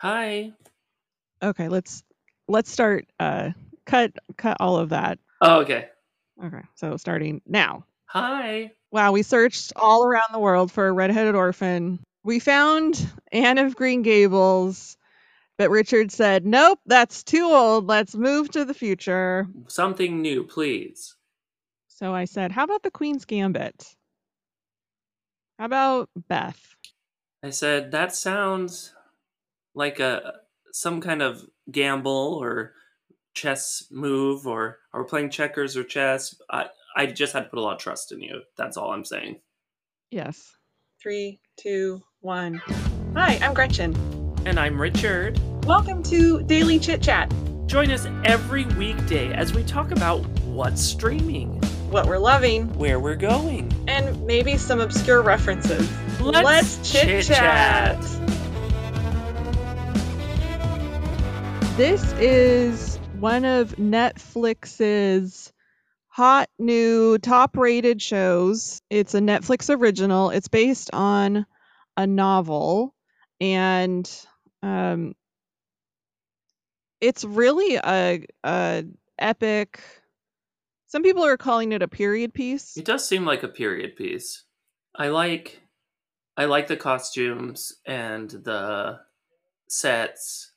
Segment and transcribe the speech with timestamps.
[0.00, 0.52] Hi.
[1.42, 2.02] Okay, let's
[2.48, 3.50] let's start uh
[3.84, 5.18] cut cut all of that.
[5.42, 5.88] Oh, okay.
[6.42, 6.62] Okay.
[6.74, 7.84] So starting now.
[8.06, 8.72] Hi.
[8.92, 12.00] Wow, we searched all around the world for a redheaded orphan.
[12.24, 14.96] We found Anne of Green Gables,
[15.58, 17.86] but Richard said, "Nope, that's too old.
[17.86, 21.14] Let's move to the future." Something new, please.
[21.88, 23.94] So I said, "How about the Queen's Gambit?
[25.58, 26.74] How about Beth?"
[27.42, 28.94] I said that sounds
[29.80, 30.34] like a
[30.72, 32.74] some kind of gamble or
[33.32, 36.34] chess move or or playing checkers or chess.
[36.50, 38.42] I I just had to put a lot of trust in you.
[38.58, 39.40] That's all I'm saying.
[40.10, 40.54] Yes.
[41.02, 42.60] Three, two, one.
[43.16, 43.96] Hi, I'm Gretchen.
[44.44, 45.40] And I'm Richard.
[45.64, 47.32] Welcome to Daily Chit Chat.
[47.66, 51.54] Join us every weekday as we talk about what's streaming,
[51.88, 53.72] What we're loving, where we're going.
[53.88, 55.88] and maybe some obscure references.
[56.20, 57.96] Let's chit chat.
[61.80, 65.50] This is one of Netflix's
[66.08, 68.82] hot new top rated shows.
[68.90, 70.28] It's a Netflix original.
[70.28, 71.46] It's based on
[71.96, 72.94] a novel
[73.40, 74.06] and
[74.62, 75.14] um
[77.00, 78.84] it's really a a
[79.18, 79.80] epic
[80.88, 82.76] some people are calling it a period piece.
[82.76, 84.44] It does seem like a period piece.
[84.94, 85.62] I like
[86.36, 88.98] I like the costumes and the
[89.66, 90.49] sets.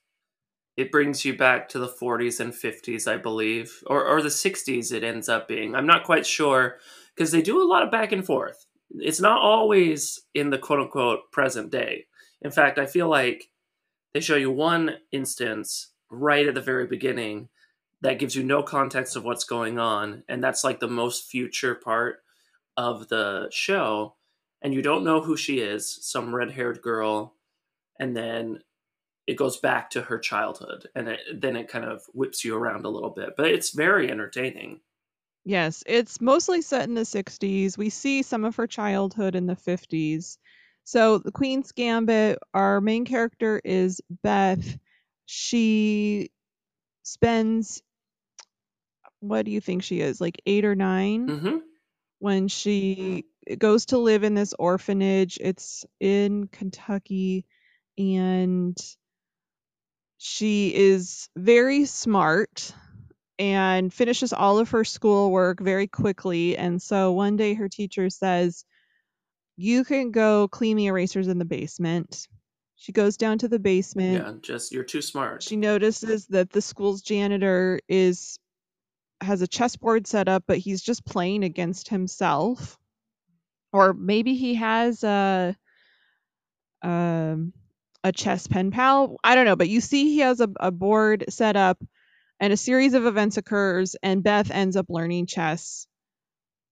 [0.76, 4.92] It brings you back to the 40s and 50s, I believe, or or the 60s
[4.92, 5.76] it ends up being.
[5.76, 6.78] I'm not quite sure
[7.16, 8.66] because they do a lot of back and forth.
[8.92, 12.06] It's not always in the quote unquote present day.
[12.42, 13.50] In fact, I feel like
[14.14, 17.50] they show you one instance right at the very beginning
[18.02, 21.74] that gives you no context of what's going on and that's like the most future
[21.74, 22.18] part
[22.78, 24.16] of the show
[24.62, 27.34] and you don't know who she is some red-haired girl
[28.00, 28.60] and then
[29.28, 32.86] it goes back to her childhood and it, then it kind of whips you around
[32.86, 34.80] a little bit but it's very entertaining
[35.46, 37.78] Yes, it's mostly set in the 60s.
[37.78, 40.38] We see some of her childhood in the 50s.
[40.86, 44.78] So, the Queen's Gambit, our main character is Beth.
[45.26, 46.32] She
[47.04, 47.82] spends,
[49.20, 51.58] what do you think she is, like eight or 9 hmm
[52.20, 53.26] when she
[53.58, 55.38] goes to live in this orphanage.
[55.42, 57.46] It's in Kentucky,
[57.98, 58.78] and
[60.26, 62.74] she is very smart
[63.38, 66.58] and finishes all of her schoolwork very quickly.
[66.58, 68.64] And so one day her teacher says,
[69.58, 72.30] You can go clean the erasers in the basement.
[72.78, 74.26] She goes down to the basement.
[74.26, 78.40] yeah just you're too smart She notices that the school's janitor is
[79.20, 82.78] has a chessboard set up, but he's just playing against himself.
[83.74, 85.58] Or maybe he has a
[86.82, 87.52] um
[88.04, 89.18] a chess pen pal.
[89.24, 91.82] I don't know, but you see he has a, a board set up
[92.40, 95.88] and a series of events occurs and Beth ends up learning chess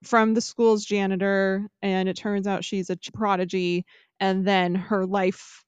[0.04, 3.86] from the school's janitor and it turns out she's a prodigy
[4.20, 5.64] and then her life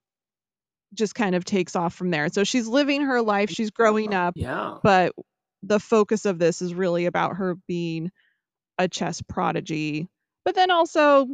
[0.94, 2.30] just kind of takes off from there.
[2.30, 5.14] So she's living her life, she's growing up, yeah but
[5.64, 8.12] the focus of this is really about her being
[8.78, 10.10] a chess prodigy.
[10.44, 11.28] But then also,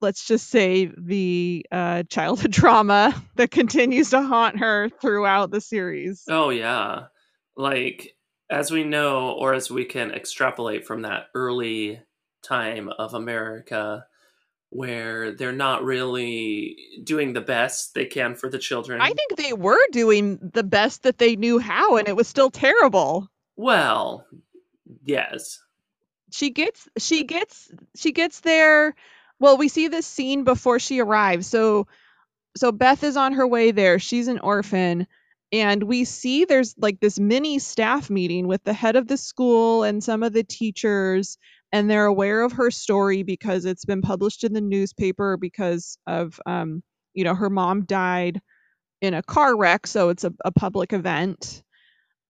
[0.00, 6.24] let's just say the uh, childhood trauma that continues to haunt her throughout the series.
[6.28, 7.04] oh yeah
[7.56, 8.14] like
[8.50, 12.00] as we know or as we can extrapolate from that early
[12.42, 14.06] time of america
[14.70, 19.52] where they're not really doing the best they can for the children I think they
[19.54, 23.28] were doing the best that they knew how, and it was still terrible.
[23.56, 24.26] well
[25.04, 25.58] yes
[26.30, 28.94] She gets, she gets, she gets there.
[29.40, 31.46] Well, we see this scene before she arrives.
[31.46, 31.86] So,
[32.56, 33.98] so Beth is on her way there.
[33.98, 35.06] She's an orphan,
[35.52, 39.84] and we see there's like this mini staff meeting with the head of the school
[39.84, 41.38] and some of the teachers,
[41.72, 46.40] and they're aware of her story because it's been published in the newspaper because of,
[46.46, 46.82] um,
[47.14, 48.40] you know, her mom died
[49.02, 51.62] in a car wreck, so it's a, a public event.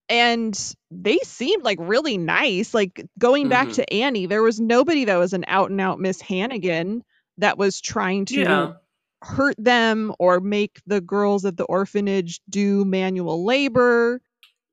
[0.09, 0.59] And
[0.91, 2.73] they seemed like really nice.
[2.73, 3.75] Like going back Mhm.
[3.75, 7.03] to Annie, there was nobody that was an out and out Miss Hannigan
[7.39, 8.73] that was trying to yeah
[9.21, 14.21] hurt them or make the girls at the orphanage do manual labor.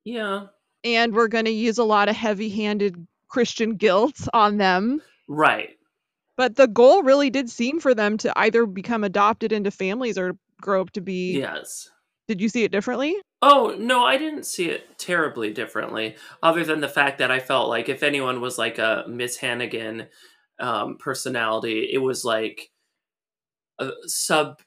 [0.04, 0.48] yeah
[0.84, 5.02] And we're going to use a lot of heavy handed Christian guilt on them.
[5.28, 5.76] right
[6.38, 10.38] But the goal really did seem for them to either become adopted into families or
[10.62, 11.40] grow up to be.
[11.40, 11.90] yes
[12.28, 13.16] Did you see it differently?
[13.42, 17.70] Oh, no, I didn't see it terribly differently, other than the fact that I felt
[17.70, 20.08] like if anyone was like a Miss Hannigan
[20.60, 22.70] um, personality, it was like
[23.80, 24.60] a sub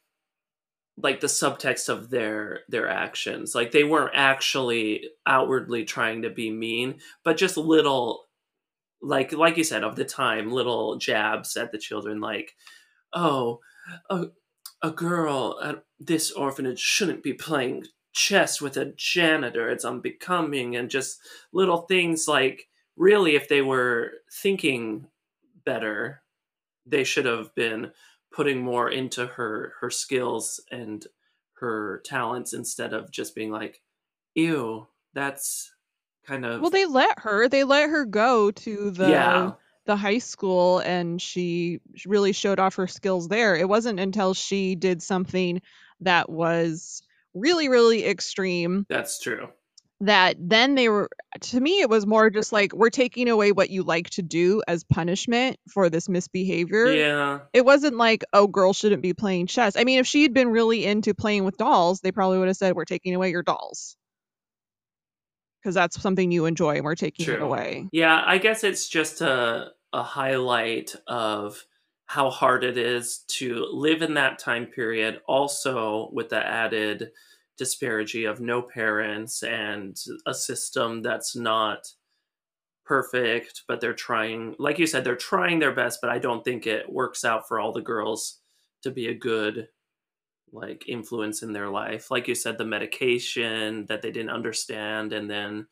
[1.00, 6.50] like the subtext of their their actions like they weren't actually outwardly trying to be
[6.50, 8.24] mean but just little
[9.00, 12.52] like like you said of the time little jabs at the children like
[13.12, 13.60] oh
[14.10, 14.26] a,
[14.82, 20.90] a girl at this orphanage shouldn't be playing chess with a janitor it's unbecoming and
[20.90, 21.20] just
[21.52, 25.06] little things like really if they were thinking
[25.64, 26.22] better
[26.86, 27.92] they should have been
[28.32, 31.06] putting more into her her skills and
[31.54, 33.82] her talents instead of just being like
[34.34, 35.72] ew that's
[36.28, 37.48] kind of Well, they let her.
[37.48, 39.52] They let her go to the yeah
[39.88, 43.56] the high school and she really showed off her skills there.
[43.56, 45.60] It wasn't until she did something
[46.00, 47.02] that was
[47.34, 49.48] really really extreme that's true
[50.00, 51.08] that then they were
[51.40, 54.62] to me it was more just like we're taking away what you like to do
[54.68, 56.86] as punishment for this misbehavior.
[56.92, 59.76] yeah It wasn't like oh girls shouldn't be playing chess.
[59.76, 62.56] I mean if she had been really into playing with dolls, they probably would have
[62.56, 63.96] said we're taking away your dolls.
[65.64, 67.88] Cuz that's something you enjoy and we're taking it away.
[67.90, 71.64] Yeah, I guess it's just a a highlight of
[72.06, 77.10] how hard it is to live in that time period, also with the added
[77.58, 79.96] disparity of no parents and
[80.26, 81.86] a system that's not
[82.86, 86.66] perfect, but they're trying like you said, they're trying their best, but I don't think
[86.66, 88.40] it works out for all the girls
[88.82, 89.68] to be a good
[90.50, 92.10] like influence in their life.
[92.10, 95.66] Like you said, the medication that they didn't understand and then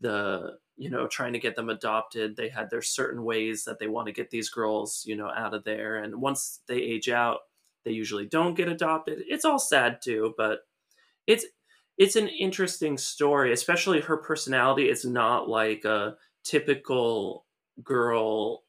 [0.00, 2.36] the you know trying to get them adopted.
[2.36, 5.54] They had their certain ways that they want to get these girls you know out
[5.54, 5.96] of there.
[5.96, 7.40] And once they age out
[7.84, 9.22] they usually don't get adopted.
[9.28, 10.60] It's all sad too but
[11.26, 11.44] it's
[11.98, 17.46] it's an interesting story especially her personality is not like a typical
[17.82, 18.64] girl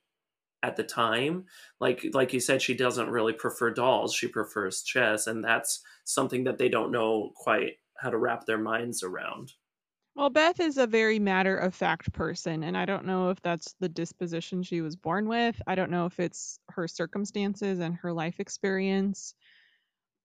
[0.63, 1.45] at the time.
[1.79, 4.13] Like like you said she doesn't really prefer dolls.
[4.13, 8.57] She prefers chess and that's something that they don't know quite how to wrap their
[8.57, 9.53] minds around
[10.19, 13.73] Well, Beth is a very matter of fact person, and I don't know if that's
[13.79, 15.55] the disposition she was born with.
[15.65, 19.33] I don't know if it's her circumstances and her life experience,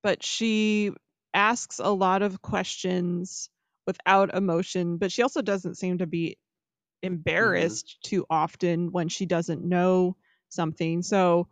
[0.02, 0.90] but she
[1.32, 3.48] asks a lot of questions
[3.86, 6.30] without emotion, but she also doesn't seem to be
[7.04, 7.12] mm-hmm.
[7.12, 10.16] embarrassed too often when she doesn't know
[10.48, 11.02] something.
[11.02, 11.46] So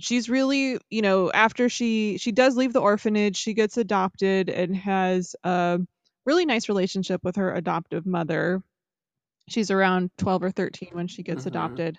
[0.00, 4.74] she's really, you know, after she she does leave the orphanage, she gets adopted and
[4.74, 5.78] has a
[6.26, 8.62] really nice relationship with her adoptive mother.
[9.48, 11.46] She's around 12 or 13 when she gets Mhm.
[11.46, 11.98] adopted.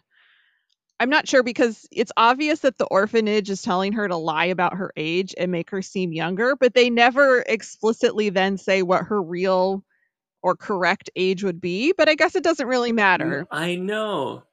[1.00, 4.78] I'm not sure because it's obvious that the orphanage is telling her to lie about
[4.78, 9.22] her age and make her seem younger, but they never explicitly then say what her
[9.22, 9.84] real
[10.42, 11.94] or correct age would be.
[11.94, 13.46] But I guess it doesn't really matter.
[13.52, 14.44] I know.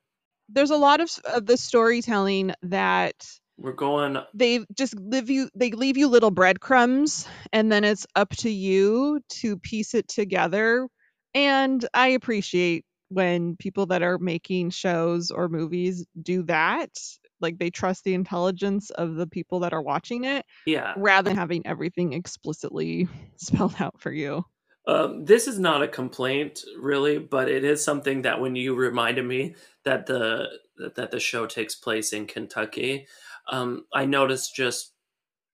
[0.50, 3.26] There's a lot of, of the storytelling that
[3.56, 8.30] We're going they just leave you they leave you little breadcrumbs and then it's up
[8.36, 10.88] to you to piece it together.
[11.34, 16.90] And i appreciate when people that are making shows or movies do that.
[17.40, 20.94] Like they trust the intelligence of the people that are watching it yeah.
[20.96, 24.44] rather than having everything explicitly spelled out for you.
[24.86, 29.24] Um, this is not a complaint, really, but it is something that when you reminded
[29.24, 29.54] me
[29.84, 30.46] that the
[30.96, 33.06] that the show takes place in Kentucky,
[33.50, 34.92] um, I noticed just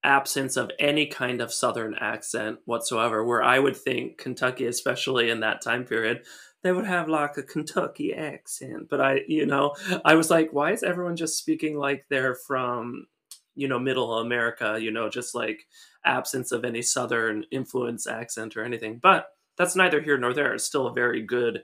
[0.03, 3.25] absence of any kind of Southern accent whatsoever.
[3.25, 6.23] Where I would think Kentucky, especially in that time period,
[6.63, 8.89] they would have like a Kentucky accent.
[8.89, 13.07] But I, you know, I was like, why is everyone just speaking like they're from,
[13.55, 14.79] you know, Middle America?
[14.81, 15.67] You know, just like
[16.05, 20.65] absence of any southern influence accent or anything but that's neither here nor there it's
[20.65, 21.63] still a very good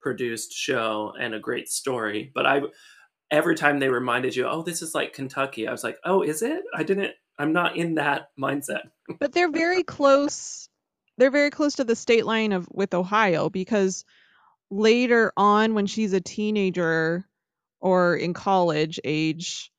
[0.00, 2.60] produced show and a great story but i
[3.30, 6.42] every time they reminded you oh this is like kentucky i was like oh is
[6.42, 6.62] it?
[6.74, 8.82] I didn't i'm not in that mindset.
[9.18, 10.68] But they're very close
[11.18, 14.04] they're very close to the state line of with ohio because
[14.70, 17.24] later on when she's a teenager
[17.80, 19.72] or in college age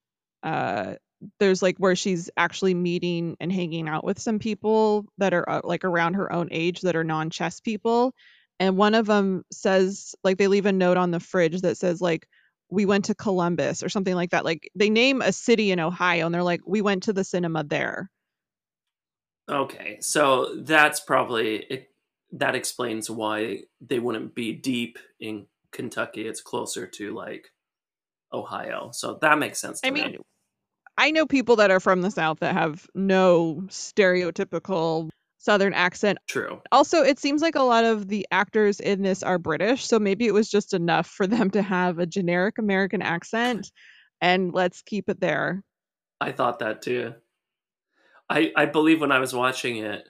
[0.44, 0.96] uh
[1.40, 5.62] there's like where she's actually meeting and hanging out with some people that are uh,
[5.64, 8.14] like around her own age that are non-chess people.
[8.60, 12.02] And one of them says like they leave a note on the fridge that says
[12.02, 12.28] like
[12.72, 16.26] we went to Columbus or something like that like they name a city in Ohio
[16.26, 18.10] and they're like we went to the cinema there
[19.50, 21.90] okay so that's probably it,
[22.32, 27.52] that explains why they wouldn't be deep in kentucky it's closer to like
[28.34, 30.04] ohio so that makes sense to I me.
[30.04, 30.18] mean
[30.98, 35.10] I know people that are from the south that have no stereotypical
[35.42, 39.40] southern accent true Also, it seems like a lot of the actors in this are
[39.40, 43.72] British, so maybe it was just enough for them to have a generic American accent
[44.22, 45.64] and let's keep it there.
[46.20, 47.16] I thought that too.
[48.30, 50.08] I I believe when I was watching it,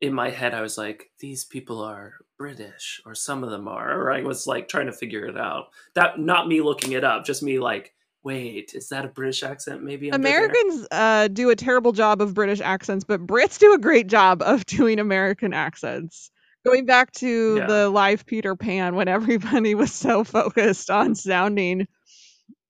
[0.00, 3.98] in my head I was like, these people are British, or some of them are,
[3.98, 5.68] or I was like trying to figure it out.
[5.94, 7.94] That not me looking it up, just me like,
[8.26, 9.82] wait, is that a British accent?
[9.82, 10.16] Maybe there?
[10.16, 14.42] Americans uh, do a terrible job of British accents, but Brits do a great job
[14.42, 16.30] of doing American accents.
[16.64, 17.66] Going back to Yeah.
[17.66, 21.86] the live Peter Pan when everybody was so focused on sounding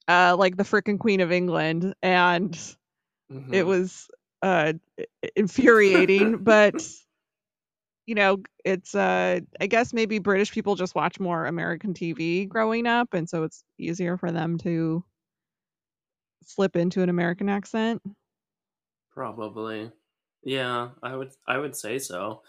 [0.06, 2.54] uh, like the freaking Queen of England, and
[3.52, 3.66] it Mhm.
[3.66, 4.08] was
[4.42, 4.74] uh,
[5.34, 6.36] infuriating.
[6.44, 6.74] but
[8.06, 12.86] you know, it's uh, I guess maybe British people just watch more American TV growing
[12.86, 15.04] up, and so it's easier for them to
[16.46, 18.00] slip into an American accent.
[19.12, 19.90] Probably.
[20.42, 22.42] Yeah, I would I would say so.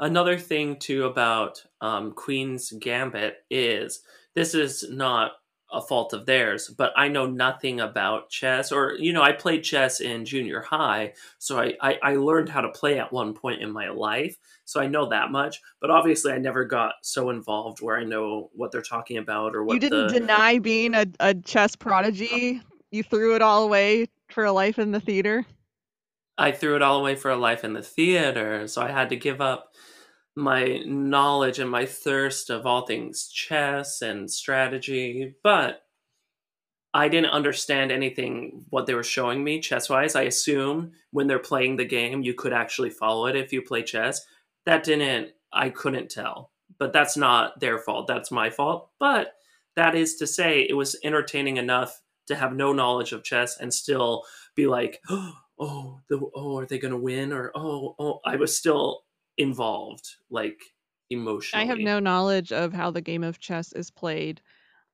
[0.00, 4.02] Another thing too about um, Queen's Gambit is
[4.34, 5.32] this is not
[5.72, 9.62] a fault of theirs, but I know nothing about chess or you know, I played
[9.62, 13.62] chess in junior high, so I, I, I learned how to play at one point
[13.62, 14.36] in my life.
[14.64, 18.50] So I know that much, but obviously I never got so involved where I know
[18.52, 22.62] what they're talking about or what you didn't the deny being a, a chess prodigy.
[22.94, 25.44] You threw it all away for a life in the theater.
[26.38, 29.16] I threw it all away for a life in the theater, so I had to
[29.16, 29.72] give up
[30.36, 35.82] my knowledge and my thirst of all things chess and strategy, but
[36.92, 40.14] I didn't understand anything what they were showing me chess wise.
[40.14, 43.82] I assume when they're playing the game, you could actually follow it if you play
[43.82, 44.24] chess.
[44.66, 46.52] That didn't, I couldn't tell.
[46.78, 48.06] But that's not their fault.
[48.06, 48.90] That's my fault.
[49.00, 49.32] But
[49.74, 53.72] that is to say, it was entertaining enough to have no knowledge of chess and
[53.72, 57.32] still be like, oh, the, oh, are they going to win?
[57.32, 59.02] Or, oh, oh, I was still
[59.38, 60.60] involved, like
[61.10, 61.64] emotionally.
[61.64, 64.40] I have no knowledge of how the game of chess is played.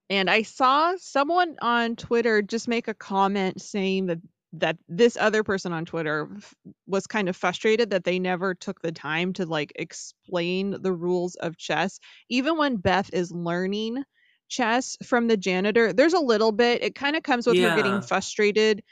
[0.08, 4.18] And I saw someone on Twitter just make a comment saying that
[4.52, 6.54] that this other person on Twitter f-
[6.88, 11.36] was kind of frustrated that they never took the time to like explain the rules
[11.36, 12.00] of chess.
[12.28, 14.02] Even when Beth is learning
[14.50, 16.82] chess from the janitor, there's a little bit.
[16.82, 18.82] It kind of comes with her getting frustrated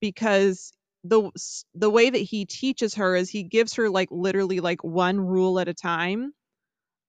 [0.00, 0.72] because
[1.04, 1.30] the
[1.74, 5.60] the way that he teaches her is he gives her like literally like one rule
[5.60, 6.32] at a time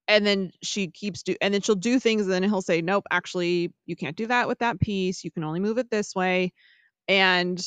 [0.08, 3.06] and then she keeps do and then she'll do things and then he'll say nope
[3.12, 6.54] actually you can't do that with that piece you can only move it this way
[7.08, 7.66] and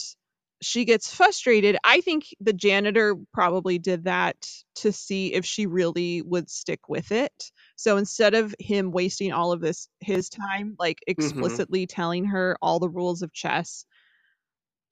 [0.62, 4.37] she gets frustrated i think the janitor probably did that
[4.75, 9.52] to see if she really would stick with it so instead of him wasting all
[9.52, 13.85] of this his time like explicitly telling her all the rules of chess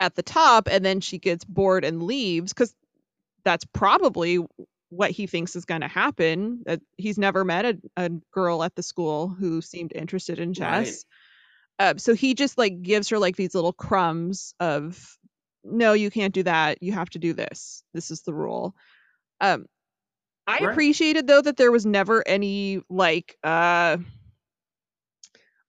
[0.00, 2.75] at the top and then she gets bored and leaves because
[3.45, 4.39] that's probably
[4.91, 6.65] what he thinks is going to happen.
[6.69, 10.55] Uh, he's never met a, a girl at the school who seemed interested in Right.
[10.55, 11.05] chess.
[11.79, 15.19] Uh, so he just like gives her like these little crumbs of,
[15.64, 16.83] no, you can't do that.
[16.83, 17.83] You have to do this.
[17.95, 18.75] This is the rule.
[19.40, 19.67] Um,
[20.47, 20.71] I Right.
[20.71, 23.99] appreciated though that there was never any like uh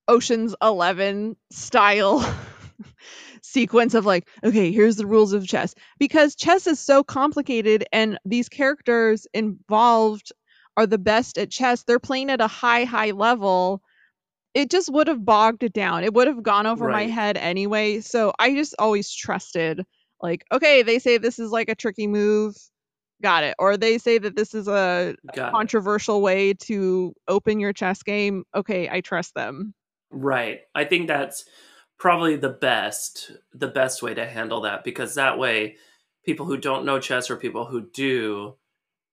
[0.08, 2.24] Ocean's 11 style
[3.42, 8.20] sequence of like, okay, here's the rules of chess because chess is so complicated and
[8.26, 10.32] these characters involved
[10.78, 11.84] are the best at chess.
[11.84, 13.82] They're playing at a high, high level.
[14.54, 16.04] It just would have bogged it down.
[16.04, 18.02] It would have gone over my head anyway.
[18.02, 19.86] So I just always trusted,
[20.22, 22.56] like, okay, they say this is like a tricky move.
[23.22, 23.56] Got it.
[23.60, 25.52] Or they say that this is a Got it.
[25.52, 28.44] controversial way to open your chess game.
[28.56, 29.74] Okay, I trust them.
[30.10, 30.62] Right.
[30.76, 31.46] I think that's
[31.98, 35.76] probably the best the best way to handle that because that way
[36.26, 38.56] people who don't know chess or people who do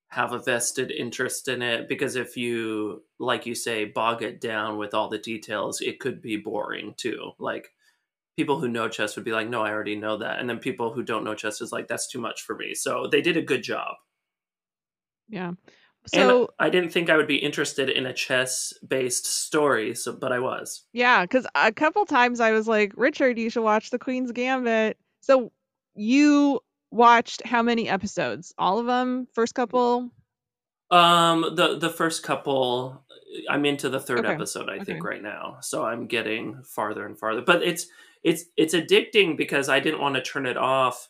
[0.08, 4.78] have a vested interest in it because if you like you say bog it down
[4.78, 7.32] with all the details it could be boring too.
[7.38, 7.68] Like
[8.36, 10.38] people who know chess would be like no i already know that.
[10.38, 12.74] And then people who don't know chess is like that's too much for me.
[12.74, 13.96] So they did a good job.
[15.28, 15.48] Yeah.
[15.48, 15.58] and
[16.06, 20.32] So i didn't think i would be interested in a chess based story so but
[20.32, 20.84] i was.
[20.94, 24.96] Yeah, because a couple times I was like, Richard, you should watch The Queen's Gambit.
[25.20, 25.52] So
[25.94, 26.60] you
[26.90, 28.54] watched how many episodes?
[28.58, 29.28] All of them?
[29.34, 30.10] First couple?
[30.90, 33.04] Um, the the first couple,
[33.50, 35.58] I'm into the third Okay, episode, I think, right now.
[35.60, 37.42] So I'm getting farther and farther.
[37.42, 37.86] But it's
[38.22, 41.08] it's it's addicting because I didn't want to turn it off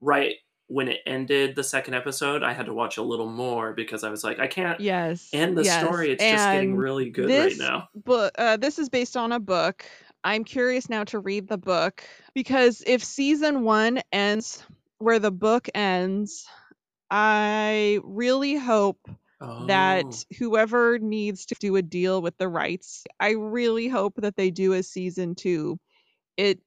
[0.00, 0.34] right
[0.68, 2.42] when it ended the second episode.
[2.42, 5.30] I had to watch a little more because I was like, I can't Yes.
[5.32, 5.84] end the yes.
[5.84, 6.10] story.
[6.10, 7.88] It's just getting really good right now.
[7.94, 9.84] book, uh, this is based on a book.
[10.24, 12.02] I'm curious now to read the book
[12.34, 14.64] because if season one ends
[14.98, 16.46] where the book ends,
[17.10, 19.08] I really hope
[19.40, 24.36] Oh, that whoever needs to do a deal with the rights, I really hope that
[24.36, 25.78] they do a season two.
[26.36, 26.60] It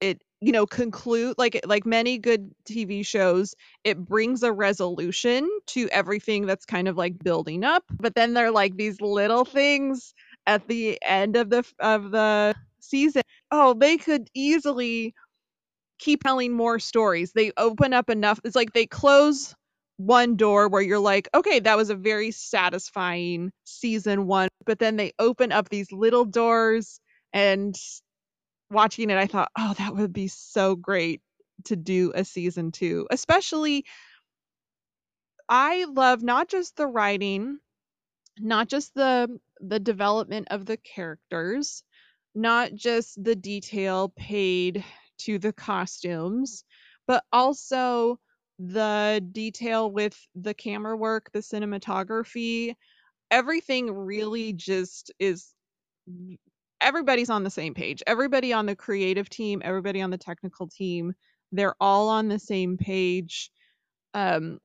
[0.00, 3.54] it you know conclude like like many good tv shows
[3.84, 8.46] it brings a resolution to everything that's kind of like building up but then there
[8.46, 10.14] are like these little things
[10.46, 15.14] at the end of the of the season oh they could easily
[15.98, 19.54] keep telling more stories they open up enough it's like they close
[19.96, 24.96] one door where you're like okay that was a very satisfying season 1 but then
[24.96, 27.00] they open up these little doors
[27.32, 27.76] and
[28.70, 31.20] watching it, I thought, oh, that would be so great
[31.64, 33.06] to do a season two.
[33.10, 33.84] Especially,
[35.48, 37.58] I love not just the writing,
[38.38, 41.84] not just the the development of the characters,
[42.34, 44.84] not just the detail paid
[45.24, 46.64] to the costumes,
[47.06, 48.18] but also
[48.58, 52.74] the detail with the camera work, the cinematography,
[53.30, 55.52] everything really just is
[56.80, 58.02] everybody's on the same page.
[58.06, 61.14] Everybody on the creative team, everybody on the technical team,
[61.52, 63.50] they're all on the same page.
[64.12, 64.58] Um,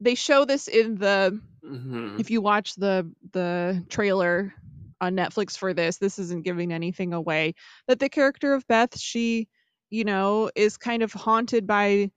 [0.00, 4.54] they show this in the hmm if you watch the the trailer
[5.00, 7.54] on Netflix for this, this isn't giving anything away.
[7.88, 9.48] That the character of Beth, she,
[9.90, 12.10] you know, is kind of haunted by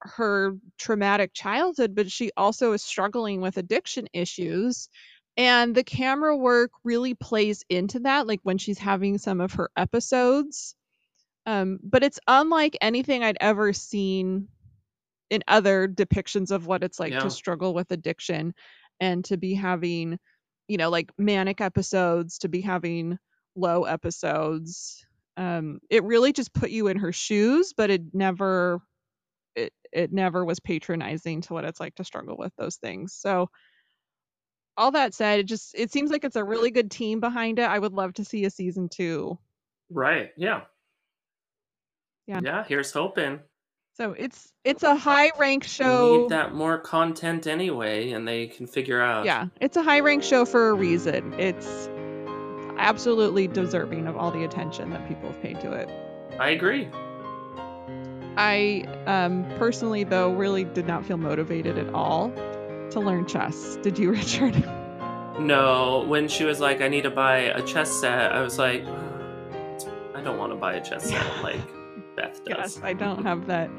[0.00, 4.88] her traumatic childhood, but she also is struggling with addiction issues.
[5.36, 9.70] And the camera work really plays into that, like when she's having some of her
[9.76, 10.74] episodes.
[11.46, 14.48] Um, but it's unlike anything I'd ever seen
[15.30, 17.20] in other depictions of what it's like Yeah.
[17.20, 18.54] to struggle with addiction
[19.00, 20.18] and to be having,
[20.68, 23.18] you know, like manic episodes, to be having
[23.56, 25.06] low episodes.
[25.38, 28.80] Um, it really just put you in her shoes, but it never
[29.54, 33.14] it it never was patronizing to what it's like to struggle with those things.
[33.14, 33.48] So
[34.76, 37.68] all that said, it just it seems like it's a really good team behind it.
[37.68, 39.38] I would love to see a season two.
[39.90, 40.30] Right.
[40.36, 40.62] Yeah.
[42.26, 42.40] Yeah.
[42.42, 42.64] Yeah.
[42.66, 43.38] Here's hoping.
[43.96, 46.22] So it's it's a high ranked We show.
[46.22, 49.24] need that more content anyway, and they can figure out.
[49.24, 51.32] Yeah, it's a high ranked show for a reason.
[51.38, 51.88] It's
[52.78, 55.88] absolutely deserving of all the attention that people have paid to it.
[56.38, 56.88] I agree.
[58.36, 62.30] I um personally though really did not feel motivated at all
[62.90, 63.76] to learn chess.
[63.82, 64.54] Did you, Richard?
[65.40, 68.84] No, when she was like, "I need to buy a chess set," I was like,
[70.14, 71.60] "I don't want to buy a chess set like
[72.16, 73.70] Beth does." yes, I don't have that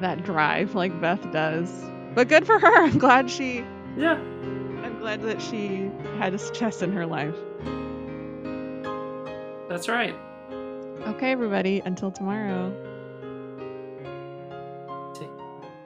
[0.00, 1.70] that drive like Beth does.
[2.14, 2.84] But good for her.
[2.84, 3.64] I'm glad she
[3.96, 4.14] Yeah.
[4.84, 7.36] I'm glad that she had chess in her life.
[9.68, 10.14] That's right.
[11.06, 12.72] Okay, everybody, until tomorrow.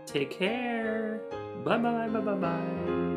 [0.07, 1.21] Take care.
[1.65, 3.08] Bye bye bye bye bye.